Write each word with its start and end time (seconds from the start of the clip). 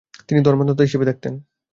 তিনি 0.27 0.39
ধর্মান্ধতা 0.41 0.83
হিসেবে 0.83 1.05
দেখতেন। 1.05 1.33